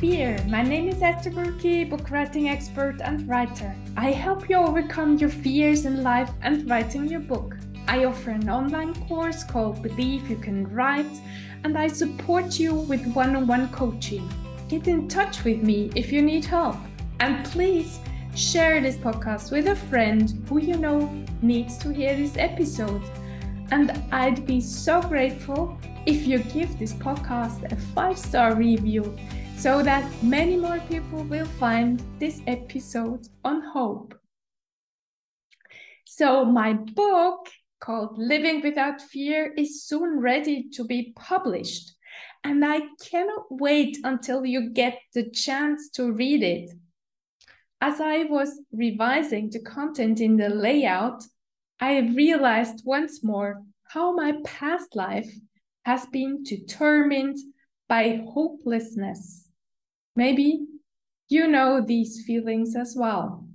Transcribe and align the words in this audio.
there, 0.00 0.38
my 0.46 0.62
name 0.62 0.88
is 0.88 1.02
Esther 1.02 1.30
Burki, 1.30 1.88
book 1.90 2.12
writing 2.12 2.48
expert 2.48 3.00
and 3.02 3.28
writer. 3.28 3.74
I 3.96 4.12
help 4.12 4.48
you 4.48 4.56
overcome 4.56 5.18
your 5.18 5.28
fears 5.28 5.86
in 5.86 6.04
life 6.04 6.30
and 6.42 6.70
writing 6.70 7.08
your 7.08 7.18
book. 7.18 7.56
I 7.88 8.04
offer 8.04 8.30
an 8.30 8.48
online 8.48 8.94
course 9.08 9.42
called 9.42 9.82
Believe 9.82 10.30
You 10.30 10.36
Can 10.36 10.72
Write, 10.72 11.20
and 11.64 11.76
I 11.76 11.88
support 11.88 12.60
you 12.60 12.74
with 12.74 13.04
one 13.08 13.34
on 13.34 13.48
one 13.48 13.70
coaching. 13.70 14.30
Get 14.68 14.86
in 14.86 15.08
touch 15.08 15.42
with 15.42 15.64
me 15.64 15.90
if 15.96 16.12
you 16.12 16.22
need 16.22 16.44
help. 16.44 16.76
And 17.18 17.44
please 17.46 17.98
share 18.36 18.80
this 18.80 18.96
podcast 18.96 19.50
with 19.50 19.66
a 19.66 19.74
friend 19.74 20.46
who 20.48 20.60
you 20.60 20.76
know 20.76 21.12
needs 21.42 21.76
to 21.78 21.92
hear 21.92 22.14
this 22.14 22.36
episode. 22.36 23.02
And 23.72 24.00
I'd 24.12 24.46
be 24.46 24.60
so 24.60 25.02
grateful 25.02 25.76
if 26.06 26.24
you 26.24 26.38
give 26.38 26.78
this 26.78 26.92
podcast 26.92 27.72
a 27.72 27.76
five 27.76 28.16
star 28.16 28.54
review 28.54 29.16
so 29.58 29.82
that 29.82 30.08
many 30.22 30.56
more 30.56 30.78
people 30.88 31.24
will 31.24 31.44
find 31.58 32.00
this 32.20 32.40
episode 32.46 33.26
on 33.44 33.60
hope. 33.60 34.14
So, 36.04 36.44
my 36.44 36.74
book 36.74 37.48
called 37.80 38.16
Living 38.16 38.62
Without 38.62 39.02
Fear 39.02 39.54
is 39.54 39.82
soon 39.82 40.20
ready 40.20 40.68
to 40.74 40.84
be 40.84 41.12
published, 41.16 41.92
and 42.44 42.64
I 42.64 42.82
cannot 43.10 43.46
wait 43.50 43.98
until 44.04 44.46
you 44.46 44.70
get 44.70 45.00
the 45.12 45.28
chance 45.28 45.90
to 45.94 46.12
read 46.12 46.44
it. 46.44 46.70
As 47.80 48.00
I 48.00 48.24
was 48.24 48.60
revising 48.72 49.50
the 49.50 49.62
content 49.62 50.20
in 50.20 50.36
the 50.36 50.50
layout, 50.50 51.24
I 51.80 51.98
realized 51.98 52.82
once 52.84 53.24
more 53.24 53.64
how 53.88 54.14
my 54.14 54.34
past 54.44 54.94
life 54.94 55.32
has 55.84 56.06
been 56.06 56.44
determined 56.44 57.38
by 57.88 58.22
hopelessness. 58.32 59.47
Maybe 60.18 60.66
you 61.28 61.46
know 61.46 61.80
these 61.80 62.24
feelings 62.26 62.74
as 62.74 62.96
well. 62.98 63.46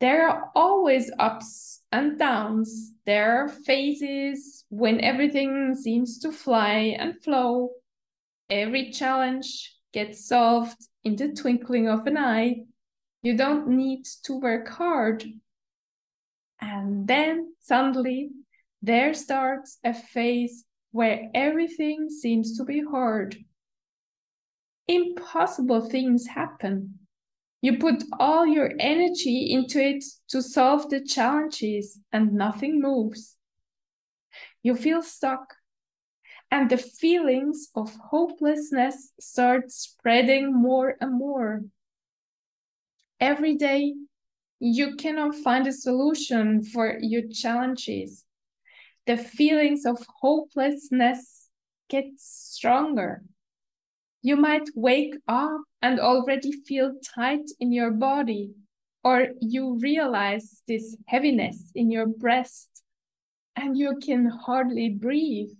There 0.00 0.28
are 0.28 0.50
always 0.54 1.10
ups 1.18 1.80
and 1.90 2.18
downs. 2.18 2.92
There 3.06 3.42
are 3.42 3.48
phases 3.48 4.66
when 4.68 5.00
everything 5.00 5.74
seems 5.74 6.18
to 6.18 6.30
fly 6.30 6.94
and 6.98 7.18
flow. 7.22 7.70
Every 8.50 8.90
challenge 8.90 9.74
gets 9.94 10.28
solved 10.28 10.76
in 11.04 11.16
the 11.16 11.32
twinkling 11.32 11.88
of 11.88 12.06
an 12.06 12.18
eye. 12.18 12.66
You 13.22 13.34
don't 13.34 13.66
need 13.66 14.04
to 14.24 14.38
work 14.38 14.68
hard. 14.68 15.24
And 16.60 17.08
then 17.08 17.54
suddenly 17.60 18.28
there 18.82 19.14
starts 19.14 19.78
a 19.82 19.94
phase 19.94 20.66
where 20.92 21.30
everything 21.34 22.10
seems 22.10 22.58
to 22.58 22.64
be 22.64 22.82
hard. 22.84 23.38
Impossible 24.88 25.88
things 25.88 26.26
happen. 26.26 26.98
You 27.60 27.78
put 27.78 28.02
all 28.18 28.46
your 28.46 28.72
energy 28.78 29.52
into 29.52 29.80
it 29.80 30.04
to 30.28 30.42
solve 30.42 30.88
the 30.88 31.04
challenges 31.04 32.00
and 32.12 32.32
nothing 32.32 32.80
moves. 32.80 33.36
You 34.62 34.74
feel 34.74 35.02
stuck 35.02 35.54
and 36.50 36.70
the 36.70 36.78
feelings 36.78 37.68
of 37.74 37.94
hopelessness 38.10 39.12
start 39.20 39.70
spreading 39.70 40.52
more 40.52 40.96
and 41.00 41.18
more. 41.18 41.62
Every 43.20 43.56
day, 43.56 43.94
you 44.60 44.96
cannot 44.96 45.34
find 45.34 45.66
a 45.66 45.72
solution 45.72 46.64
for 46.64 46.98
your 47.00 47.28
challenges 47.28 48.24
the 49.08 49.16
feelings 49.16 49.86
of 49.86 50.04
hopelessness 50.20 51.48
get 51.88 52.04
stronger. 52.18 53.22
You 54.22 54.36
might 54.36 54.68
wake 54.74 55.14
up 55.28 55.60
and 55.80 56.00
already 56.00 56.52
feel 56.52 56.94
tight 57.14 57.48
in 57.60 57.72
your 57.72 57.92
body, 57.92 58.50
or 59.04 59.28
you 59.40 59.78
realize 59.80 60.62
this 60.66 60.96
heaviness 61.06 61.70
in 61.74 61.90
your 61.90 62.06
breast 62.06 62.82
and 63.54 63.76
you 63.76 63.98
can 64.04 64.26
hardly 64.26 64.90
breathe. 64.90 65.56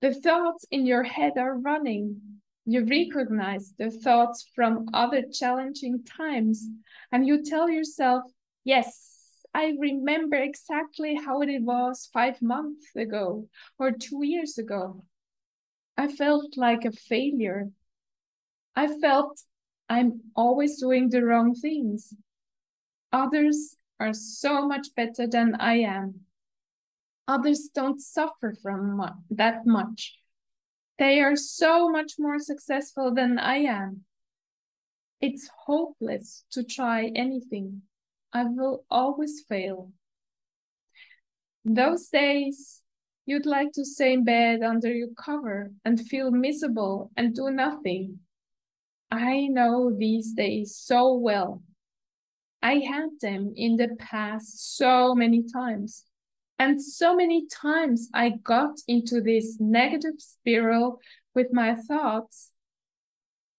The 0.00 0.14
thoughts 0.14 0.64
in 0.70 0.86
your 0.86 1.02
head 1.02 1.32
are 1.36 1.58
running. 1.58 2.20
You 2.64 2.84
recognize 2.84 3.74
the 3.78 3.90
thoughts 3.90 4.48
from 4.54 4.88
other 4.94 5.24
challenging 5.30 6.04
times 6.04 6.66
and 7.12 7.26
you 7.26 7.44
tell 7.44 7.68
yourself, 7.68 8.24
yes, 8.64 9.18
I 9.52 9.74
remember 9.78 10.36
exactly 10.36 11.14
how 11.14 11.42
it 11.42 11.62
was 11.62 12.08
five 12.12 12.40
months 12.40 12.86
ago 12.96 13.48
or 13.78 13.90
two 13.92 14.24
years 14.24 14.58
ago. 14.58 15.04
I 16.00 16.08
felt 16.08 16.56
like 16.56 16.86
a 16.86 16.92
failure. 16.92 17.68
I 18.74 18.86
felt 19.00 19.38
I'm 19.86 20.22
always 20.34 20.80
doing 20.80 21.10
the 21.10 21.22
wrong 21.22 21.54
things. 21.54 22.14
Others 23.12 23.76
are 23.98 24.14
so 24.14 24.66
much 24.66 24.94
better 24.96 25.26
than 25.26 25.56
I 25.56 25.80
am. 25.80 26.20
Others 27.28 27.68
don't 27.74 28.00
suffer 28.00 28.54
from 28.62 28.96
mu 28.96 29.08
that 29.28 29.66
much. 29.66 30.18
They 30.98 31.20
are 31.20 31.36
so 31.36 31.90
much 31.90 32.12
more 32.18 32.38
successful 32.38 33.12
than 33.12 33.38
I 33.38 33.56
am. 33.80 34.04
It's 35.20 35.50
hopeless 35.66 36.44
to 36.52 36.64
try 36.64 37.12
anything. 37.14 37.82
I 38.32 38.44
will 38.44 38.86
always 38.90 39.44
fail. 39.46 39.92
Those 41.62 42.08
days, 42.08 42.80
you'd 43.30 43.46
like 43.46 43.70
to 43.70 43.84
stay 43.84 44.12
in 44.12 44.24
bed 44.24 44.60
under 44.60 44.92
your 44.92 45.14
cover 45.16 45.70
and 45.84 46.04
feel 46.08 46.32
miserable 46.32 47.12
and 47.16 47.32
do 47.32 47.48
nothing. 47.48 48.18
I 49.08 49.46
know 49.46 49.94
these 49.96 50.32
days 50.32 50.74
so 50.74 51.14
well. 51.14 51.62
I 52.60 52.78
had 52.78 53.10
them 53.20 53.52
in 53.54 53.76
the 53.76 53.94
past 54.00 54.76
so 54.76 55.14
many 55.14 55.44
times. 55.44 56.06
And 56.58 56.82
so 56.82 57.14
many 57.14 57.46
times 57.46 58.10
I 58.12 58.30
got 58.30 58.74
into 58.88 59.20
this 59.20 59.58
negative 59.60 60.18
spiral 60.18 60.98
with 61.32 61.52
my 61.52 61.76
thoughts. 61.76 62.50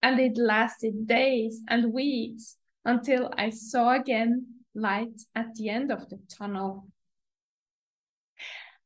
And 0.03 0.19
it 0.19 0.35
lasted 0.35 1.07
days 1.07 1.61
and 1.69 1.93
weeks 1.93 2.57
until 2.83 3.31
I 3.37 3.51
saw 3.51 3.93
again 3.93 4.47
light 4.75 5.21
at 5.33 5.55
the 5.55 5.69
end 5.69 5.93
of 5.93 6.09
the 6.09 6.19
tunnel. 6.27 6.90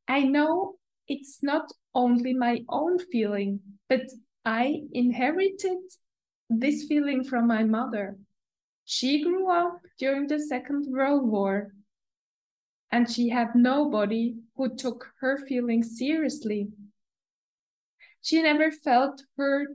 I 0.08 0.22
know 0.22 0.76
it's 1.08 1.42
not 1.42 1.72
only 1.94 2.34
my 2.34 2.62
own 2.70 3.00
feeling, 3.00 3.60
but 3.90 4.02
I 4.44 4.84
inherited 4.92 5.80
this 6.50 6.86
feeling 6.86 7.24
from 7.24 7.48
my 7.48 7.64
mother. 7.64 8.18
She 8.86 9.24
grew 9.24 9.50
up 9.50 9.82
during 9.98 10.28
the 10.28 10.40
Second 10.40 10.86
World 10.90 11.28
War 11.28 11.74
and 12.92 13.12
she 13.12 13.30
had 13.30 13.56
nobody 13.56 14.36
who 14.56 14.76
took 14.76 15.12
her 15.20 15.38
feelings 15.48 15.98
seriously. 15.98 16.70
She 18.22 18.42
never 18.42 18.72
felt 18.72 19.24
heard, 19.38 19.68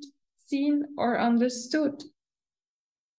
seen, 0.46 0.84
or 0.96 1.20
understood. 1.20 2.02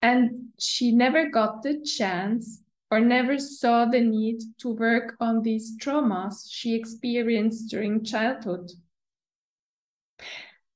And 0.02 0.50
she 0.58 0.92
never 0.92 1.30
got 1.30 1.62
the 1.62 1.86
chance 1.86 2.64
or 2.92 3.00
never 3.00 3.40
saw 3.40 3.86
the 3.86 4.02
need 4.02 4.42
to 4.58 4.70
work 4.70 5.16
on 5.22 5.42
these 5.42 5.78
traumas 5.80 6.48
she 6.52 6.76
experienced 6.76 7.72
during 7.72 8.04
childhood. 8.04 8.70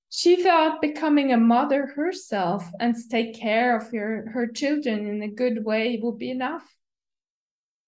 She 0.09 0.41
thought 0.41 0.81
becoming 0.81 1.33
a 1.33 1.37
mother 1.37 1.87
herself 1.87 2.65
and 2.79 2.95
take 3.11 3.35
care 3.35 3.75
of 3.75 3.91
her, 3.91 4.29
her 4.33 4.47
children 4.47 5.05
in 5.07 5.21
a 5.21 5.27
good 5.27 5.65
way 5.65 5.99
would 6.01 6.17
be 6.17 6.31
enough. 6.31 6.65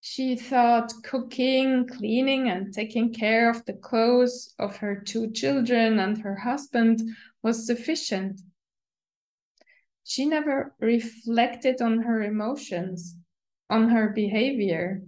She 0.01 0.35
thought 0.35 0.91
cooking, 1.03 1.87
cleaning, 1.87 2.49
and 2.49 2.73
taking 2.73 3.13
care 3.13 3.49
of 3.49 3.63
the 3.63 3.73
clothes 3.73 4.53
of 4.59 4.75
her 4.77 4.97
two 4.97 5.31
children 5.31 5.99
and 5.99 6.17
her 6.17 6.35
husband 6.35 7.01
was 7.43 7.65
sufficient. 7.65 8.41
She 10.03 10.25
never 10.25 10.75
reflected 10.79 11.81
on 11.81 12.03
her 12.03 12.21
emotions 12.21 13.15
on 13.69 13.89
her 13.89 14.09
behavior. 14.09 15.01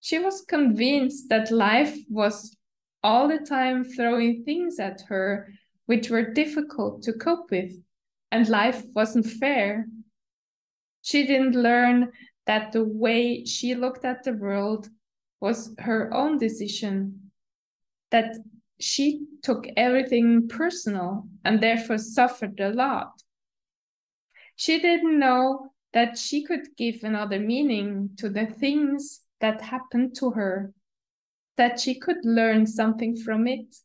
She 0.00 0.18
was 0.18 0.42
convinced 0.42 1.28
that 1.28 1.50
life 1.50 1.96
was 2.08 2.56
all 3.02 3.28
the 3.28 3.38
time 3.38 3.84
throwing 3.84 4.44
things 4.44 4.78
at 4.78 5.02
her 5.08 5.48
which 5.86 6.10
were 6.10 6.32
difficult 6.32 7.02
to 7.02 7.12
cope 7.12 7.50
with, 7.50 7.72
and 8.32 8.48
life 8.48 8.82
wasn't 8.94 9.26
fair. 9.26 9.86
She 11.02 11.26
didn't 11.26 11.54
learn 11.54 12.12
that 12.46 12.72
the 12.72 12.84
way 12.84 13.44
she 13.44 13.74
looked 13.74 14.04
at 14.04 14.22
the 14.22 14.32
world 14.32 14.88
was 15.40 15.74
her 15.78 16.12
own 16.14 16.38
decision, 16.38 17.30
that 18.10 18.36
she 18.80 19.26
took 19.42 19.66
everything 19.76 20.48
personal 20.48 21.28
and 21.44 21.60
therefore 21.60 21.98
suffered 21.98 22.58
a 22.60 22.70
lot. 22.70 23.12
She 24.56 24.80
didn't 24.80 25.18
know 25.18 25.73
that 25.94 26.18
she 26.18 26.44
could 26.44 26.66
give 26.76 26.96
another 27.04 27.38
meaning 27.38 28.10
to 28.18 28.28
the 28.28 28.46
things 28.46 29.20
that 29.40 29.62
happened 29.62 30.14
to 30.16 30.32
her, 30.32 30.74
that 31.56 31.78
she 31.78 31.98
could 31.98 32.18
learn 32.24 32.66
something 32.66 33.16
from 33.16 33.46
it. 33.46 33.76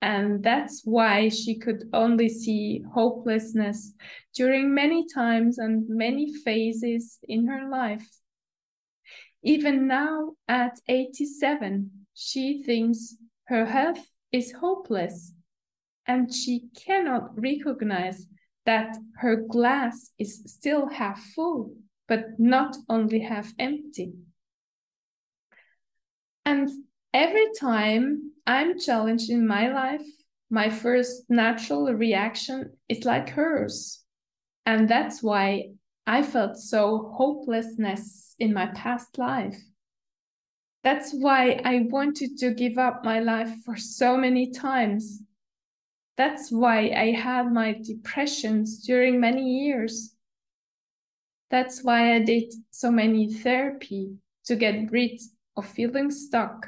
And 0.00 0.44
that's 0.44 0.82
why 0.84 1.30
she 1.30 1.58
could 1.58 1.84
only 1.92 2.28
see 2.28 2.84
hopelessness 2.92 3.94
during 4.34 4.74
many 4.74 5.06
times 5.12 5.58
and 5.58 5.88
many 5.88 6.32
phases 6.32 7.18
in 7.26 7.48
her 7.48 7.68
life. 7.68 8.06
Even 9.42 9.86
now, 9.86 10.34
at 10.46 10.78
87, 10.88 11.90
she 12.14 12.62
thinks 12.62 13.16
her 13.44 13.64
health 13.64 14.06
is 14.30 14.52
hopeless 14.52 15.32
and 16.06 16.32
she 16.32 16.68
cannot 16.76 17.30
recognize 17.40 18.26
that 18.68 18.98
her 19.16 19.34
glass 19.34 20.10
is 20.18 20.42
still 20.44 20.90
half 20.90 21.24
full, 21.34 21.72
but 22.06 22.38
not 22.38 22.76
only 22.90 23.18
half 23.18 23.50
empty. 23.58 24.12
And 26.44 26.68
every 27.14 27.46
time 27.58 28.32
I'm 28.46 28.78
challenged 28.78 29.30
in 29.30 29.46
my 29.46 29.72
life, 29.72 30.04
my 30.50 30.68
first 30.68 31.22
natural 31.30 31.94
reaction 31.94 32.76
is 32.90 33.06
like 33.06 33.30
hers. 33.30 34.04
And 34.66 34.86
that's 34.86 35.22
why 35.22 35.70
I 36.06 36.22
felt 36.22 36.58
so 36.58 37.14
hopelessness 37.16 38.34
in 38.38 38.52
my 38.52 38.66
past 38.66 39.16
life. 39.16 39.56
That's 40.84 41.14
why 41.14 41.58
I 41.64 41.86
wanted 41.88 42.36
to 42.40 42.52
give 42.52 42.76
up 42.76 43.02
my 43.02 43.20
life 43.20 43.54
for 43.64 43.78
so 43.78 44.18
many 44.18 44.50
times. 44.50 45.22
That's 46.18 46.50
why 46.50 46.90
I 46.96 47.12
had 47.12 47.52
my 47.52 47.74
depressions 47.80 48.84
during 48.84 49.20
many 49.20 49.60
years. 49.60 50.16
That's 51.48 51.84
why 51.84 52.16
I 52.16 52.18
did 52.18 52.52
so 52.70 52.90
many 52.90 53.32
therapy 53.32 54.16
to 54.46 54.56
get 54.56 54.90
rid 54.90 55.20
of 55.56 55.64
feeling 55.64 56.10
stuck. 56.10 56.66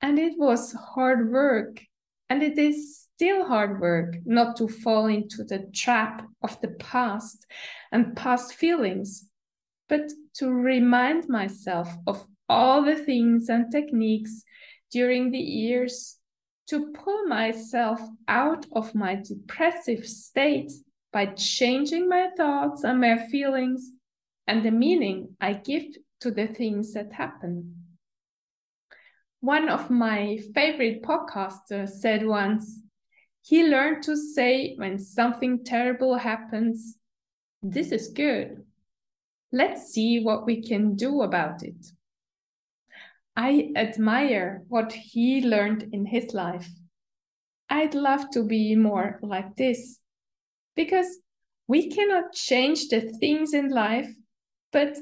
And 0.00 0.20
it 0.20 0.38
was 0.38 0.72
hard 0.72 1.32
work, 1.32 1.82
and 2.30 2.44
it 2.44 2.56
is 2.56 3.08
still 3.16 3.44
hard 3.44 3.80
work 3.80 4.14
not 4.24 4.56
to 4.58 4.68
fall 4.68 5.06
into 5.06 5.42
the 5.42 5.68
trap 5.74 6.24
of 6.42 6.60
the 6.60 6.68
past 6.78 7.44
and 7.90 8.16
past 8.16 8.54
feelings, 8.54 9.28
but 9.88 10.12
to 10.34 10.52
remind 10.52 11.28
myself 11.28 11.88
of 12.06 12.24
all 12.48 12.84
the 12.84 12.94
things 12.94 13.48
and 13.48 13.72
techniques 13.72 14.44
during 14.92 15.32
the 15.32 15.38
years 15.38 16.15
to 16.68 16.92
pull 16.92 17.26
myself 17.26 18.00
out 18.28 18.66
of 18.72 18.94
my 18.94 19.14
depressive 19.14 20.06
state 20.06 20.72
by 21.12 21.26
changing 21.26 22.08
my 22.08 22.28
thoughts 22.36 22.84
and 22.84 23.00
my 23.00 23.16
feelings 23.28 23.92
and 24.46 24.64
the 24.64 24.70
meaning 24.70 25.36
I 25.40 25.54
give 25.54 25.84
to 26.20 26.30
the 26.30 26.46
things 26.46 26.92
that 26.94 27.12
happen. 27.12 27.74
One 29.40 29.68
of 29.68 29.90
my 29.90 30.38
favorite 30.54 31.02
podcasters 31.02 31.90
said 31.90 32.26
once, 32.26 32.80
he 33.42 33.62
learned 33.64 34.02
to 34.04 34.16
say 34.16 34.74
when 34.76 34.98
something 34.98 35.64
terrible 35.64 36.16
happens, 36.16 36.96
This 37.62 37.92
is 37.92 38.08
good. 38.08 38.64
Let's 39.52 39.92
see 39.92 40.20
what 40.20 40.46
we 40.46 40.62
can 40.62 40.96
do 40.96 41.22
about 41.22 41.62
it. 41.62 41.86
I 43.36 43.70
admire 43.76 44.62
what 44.68 44.92
he 44.92 45.42
learned 45.42 45.90
in 45.92 46.06
his 46.06 46.32
life. 46.32 46.68
I'd 47.68 47.94
love 47.94 48.30
to 48.30 48.42
be 48.42 48.74
more 48.76 49.18
like 49.22 49.56
this 49.56 49.98
because 50.74 51.18
we 51.68 51.90
cannot 51.90 52.32
change 52.32 52.88
the 52.88 53.00
things 53.20 53.52
in 53.52 53.70
life, 53.70 54.08
but 54.72 54.96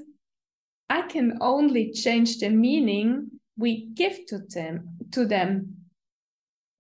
I 0.89 1.03
can 1.03 1.39
only 1.41 1.93
change 1.93 2.39
the 2.39 2.51
meaning 2.51 3.31
we 3.57 3.87
give 3.95 4.27
to 4.29 4.39
them 4.39 4.97
to 5.13 5.27
them. 5.27 5.77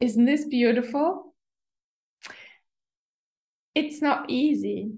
Isn't 0.00 0.24
this 0.24 0.46
beautiful? 0.46 1.34
It's 3.74 4.00
not 4.00 4.30
easy, 4.30 4.92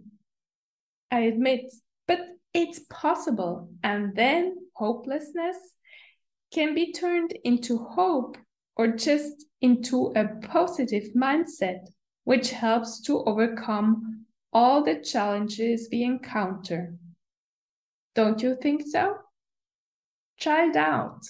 I 1.10 1.20
admit, 1.20 1.72
but 2.06 2.20
it's 2.54 2.80
possible. 2.90 3.70
And 3.82 4.14
then 4.14 4.56
hopelessness 4.74 5.56
can 6.56 6.74
be 6.74 6.90
turned 6.90 7.34
into 7.44 7.76
hope 7.76 8.38
or 8.76 8.86
just 8.88 9.44
into 9.60 10.10
a 10.16 10.24
positive 10.48 11.04
mindset, 11.14 11.80
which 12.24 12.50
helps 12.50 13.02
to 13.02 13.22
overcome 13.24 14.24
all 14.54 14.82
the 14.82 14.94
challenges 14.94 15.86
we 15.92 16.02
encounter. 16.02 16.94
Don't 18.14 18.42
you 18.42 18.56
think 18.56 18.84
so? 18.86 19.16
Try 20.40 20.70
it 20.70 20.76
out. 20.76 21.26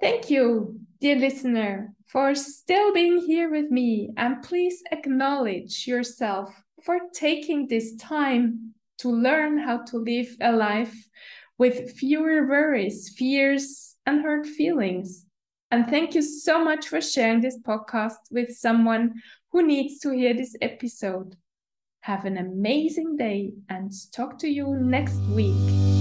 Thank 0.00 0.30
you, 0.30 0.80
dear 0.98 1.16
listener, 1.16 1.92
for 2.06 2.34
still 2.34 2.94
being 2.94 3.18
here 3.18 3.50
with 3.50 3.70
me, 3.70 4.08
and 4.16 4.42
please 4.42 4.82
acknowledge 4.90 5.86
yourself 5.86 6.48
for 6.82 6.98
taking 7.12 7.68
this 7.68 7.94
time 7.96 8.72
to 9.00 9.10
learn 9.10 9.58
how 9.58 9.84
to 9.84 9.98
live 9.98 10.34
a 10.40 10.50
life 10.50 10.96
with 11.58 11.92
fewer 11.92 12.46
worries, 12.46 13.12
fears, 13.16 13.96
and 14.06 14.22
hurt 14.22 14.46
feelings. 14.46 15.26
And 15.70 15.86
thank 15.88 16.14
you 16.14 16.22
so 16.22 16.64
much 16.64 16.88
for 16.88 17.00
sharing 17.00 17.40
this 17.40 17.58
podcast 17.58 18.30
with 18.30 18.56
someone 18.56 19.14
who 19.52 19.66
needs 19.66 19.98
to 20.00 20.10
hear 20.10 20.32
this 20.32 20.56
episode. 20.62 21.36
Have 22.00 22.24
an 22.24 22.38
amazing 22.38 23.16
day 23.16 23.52
and 23.68 23.92
talk 24.12 24.38
to 24.38 24.48
you 24.48 24.76
next 24.76 25.20
week. 25.34 25.97